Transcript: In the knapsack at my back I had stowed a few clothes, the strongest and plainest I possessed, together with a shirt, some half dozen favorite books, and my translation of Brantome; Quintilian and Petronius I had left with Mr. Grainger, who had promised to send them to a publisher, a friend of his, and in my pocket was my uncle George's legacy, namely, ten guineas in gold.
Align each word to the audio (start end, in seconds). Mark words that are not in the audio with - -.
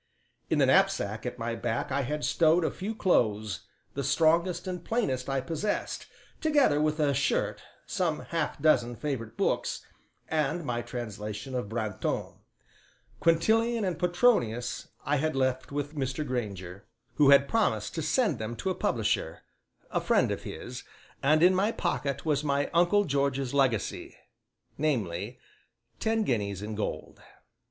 In 0.49 0.57
the 0.57 0.65
knapsack 0.65 1.27
at 1.27 1.37
my 1.37 1.53
back 1.53 1.91
I 1.91 2.01
had 2.01 2.25
stowed 2.25 2.65
a 2.65 2.71
few 2.71 2.95
clothes, 2.95 3.67
the 3.93 4.03
strongest 4.03 4.65
and 4.65 4.83
plainest 4.83 5.29
I 5.29 5.41
possessed, 5.41 6.07
together 6.41 6.81
with 6.81 6.99
a 6.99 7.13
shirt, 7.13 7.61
some 7.85 8.21
half 8.21 8.59
dozen 8.59 8.95
favorite 8.95 9.37
books, 9.37 9.85
and 10.27 10.65
my 10.65 10.81
translation 10.81 11.53
of 11.53 11.69
Brantome; 11.69 12.39
Quintilian 13.19 13.85
and 13.85 13.99
Petronius 13.99 14.87
I 15.05 15.17
had 15.17 15.35
left 15.35 15.71
with 15.71 15.93
Mr. 15.93 16.25
Grainger, 16.25 16.87
who 17.17 17.29
had 17.29 17.47
promised 17.47 17.93
to 17.93 18.01
send 18.01 18.39
them 18.39 18.55
to 18.55 18.71
a 18.71 18.73
publisher, 18.73 19.43
a 19.91 20.01
friend 20.01 20.31
of 20.31 20.41
his, 20.41 20.81
and 21.21 21.43
in 21.43 21.53
my 21.53 21.71
pocket 21.71 22.25
was 22.25 22.43
my 22.43 22.71
uncle 22.73 23.05
George's 23.05 23.53
legacy, 23.53 24.17
namely, 24.79 25.37
ten 25.99 26.23
guineas 26.23 26.63
in 26.63 26.73
gold. 26.73 27.21